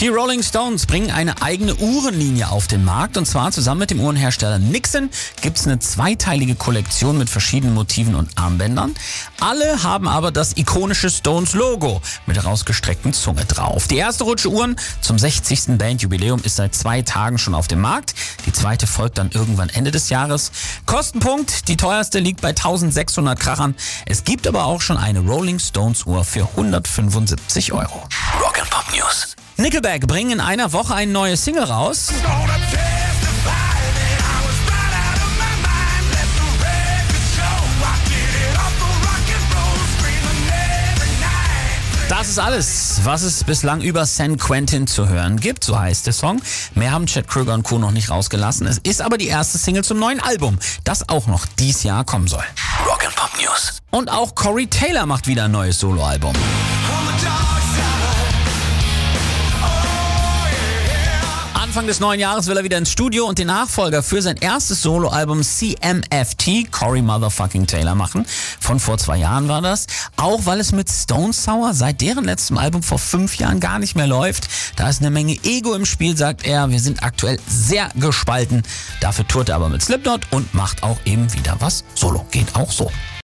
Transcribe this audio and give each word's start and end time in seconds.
Die 0.00 0.08
Rolling 0.08 0.42
Stones 0.42 0.86
bringen 0.86 1.10
eine 1.10 1.42
eigene 1.42 1.74
Uhrenlinie 1.74 2.48
auf 2.48 2.66
den 2.66 2.86
Markt 2.86 3.18
und 3.18 3.26
zwar 3.26 3.52
zusammen 3.52 3.80
mit 3.80 3.90
dem 3.90 4.00
Uhrenhersteller 4.00 4.58
Nixon 4.58 5.10
gibt 5.42 5.58
es 5.58 5.66
eine 5.66 5.78
zweiteilige 5.78 6.54
Kollektion 6.54 7.18
mit 7.18 7.28
verschiedenen 7.28 7.74
Motiven 7.74 8.14
und 8.14 8.30
Armbändern. 8.38 8.94
Alle 9.40 9.82
haben 9.82 10.08
aber 10.08 10.32
das 10.32 10.56
ikonische 10.56 11.10
Stones 11.10 11.52
Logo 11.52 12.00
mit 12.24 12.42
rausgestreckten 12.42 13.12
Zunge 13.12 13.44
drauf. 13.44 13.88
Die 13.88 13.98
erste 13.98 14.24
Rutsche 14.24 14.48
Uhren 14.48 14.76
zum 15.02 15.18
60. 15.18 15.76
Bandjubiläum 15.76 16.40
ist 16.44 16.56
seit 16.56 16.74
zwei 16.74 17.02
Tagen 17.02 17.36
schon 17.36 17.54
auf 17.54 17.68
dem 17.68 17.82
Markt. 17.82 18.14
Die 18.46 18.52
zweite 18.52 18.86
folgt 18.86 19.18
dann 19.18 19.30
irgendwann 19.30 19.68
Ende 19.68 19.90
des 19.90 20.08
Jahres. 20.08 20.50
Kostenpunkt, 20.86 21.68
die 21.68 21.76
teuerste 21.76 22.20
liegt 22.20 22.40
bei 22.40 22.48
1600 22.48 23.38
Krachern. 23.38 23.74
Es 24.06 24.24
gibt 24.24 24.46
aber 24.46 24.64
auch 24.64 24.80
schon 24.80 24.96
eine 24.96 25.20
Rolling 25.20 25.58
Stones 25.58 26.06
Uhr 26.06 26.24
für 26.24 26.48
175 26.56 27.74
Euro. 27.74 28.08
Rock 28.60 28.66
and 28.66 28.70
Pop 28.70 28.94
News. 28.94 29.36
Nickelback 29.56 30.06
bringen 30.06 30.32
in 30.32 30.40
einer 30.40 30.72
Woche 30.72 30.94
eine 30.94 31.10
neue 31.10 31.36
Single 31.36 31.64
raus. 31.64 32.08
Das 42.08 42.28
ist 42.28 42.38
alles, 42.38 43.00
was 43.04 43.22
es 43.22 43.44
bislang 43.44 43.80
über 43.80 44.04
San 44.04 44.36
Quentin 44.36 44.86
zu 44.86 45.08
hören 45.08 45.38
gibt, 45.38 45.64
so 45.64 45.78
heißt 45.78 46.06
der 46.06 46.12
Song. 46.12 46.42
Mehr 46.74 46.90
haben 46.90 47.06
Chad 47.06 47.28
Krüger 47.28 47.54
und 47.54 47.62
Co. 47.62 47.78
noch 47.78 47.92
nicht 47.92 48.10
rausgelassen. 48.10 48.66
Es 48.66 48.78
ist 48.78 49.00
aber 49.00 49.16
die 49.16 49.28
erste 49.28 49.56
Single 49.56 49.84
zum 49.84 49.98
neuen 49.98 50.20
Album, 50.20 50.58
das 50.84 51.08
auch 51.08 51.26
noch 51.26 51.46
dies 51.58 51.82
Jahr 51.82 52.04
kommen 52.04 52.28
soll. 52.28 52.44
Rock 52.86 53.06
and 53.06 53.16
Pop 53.16 53.30
News. 53.40 53.78
Und 53.90 54.10
auch 54.10 54.34
Corey 54.34 54.66
Taylor 54.66 55.06
macht 55.06 55.28
wieder 55.28 55.44
ein 55.44 55.52
neues 55.52 55.78
Soloalbum. 55.78 56.34
Anfang 61.80 61.88
des 61.88 62.00
neuen 62.00 62.20
Jahres 62.20 62.46
will 62.46 62.58
er 62.58 62.62
wieder 62.62 62.76
ins 62.76 62.92
Studio 62.92 63.24
und 63.24 63.38
den 63.38 63.46
Nachfolger 63.46 64.02
für 64.02 64.20
sein 64.20 64.36
erstes 64.36 64.82
Soloalbum 64.82 65.42
CMFT, 65.42 66.70
Corey 66.70 67.00
Motherfucking 67.00 67.66
Taylor, 67.66 67.94
machen. 67.94 68.26
Von 68.60 68.78
vor 68.78 68.98
zwei 68.98 69.16
Jahren 69.16 69.48
war 69.48 69.62
das. 69.62 69.86
Auch 70.18 70.44
weil 70.44 70.60
es 70.60 70.72
mit 70.72 70.90
Stone 70.90 71.32
Sour 71.32 71.72
seit 71.72 72.02
deren 72.02 72.26
letztem 72.26 72.58
Album 72.58 72.82
vor 72.82 72.98
fünf 72.98 73.38
Jahren 73.38 73.60
gar 73.60 73.78
nicht 73.78 73.96
mehr 73.96 74.06
läuft. 74.06 74.46
Da 74.76 74.90
ist 74.90 75.00
eine 75.00 75.10
Menge 75.10 75.38
Ego 75.42 75.72
im 75.72 75.86
Spiel, 75.86 76.18
sagt 76.18 76.46
er. 76.46 76.68
Wir 76.68 76.80
sind 76.80 77.02
aktuell 77.02 77.38
sehr 77.48 77.88
gespalten. 77.94 78.62
Dafür 79.00 79.26
tourt 79.26 79.48
er 79.48 79.56
aber 79.56 79.70
mit 79.70 79.80
Slipknot 79.80 80.26
und 80.32 80.52
macht 80.52 80.82
auch 80.82 80.98
eben 81.06 81.32
wieder 81.32 81.56
was 81.60 81.84
Solo. 81.94 82.26
Geht 82.30 82.56
auch 82.56 82.70
so. 82.70 82.90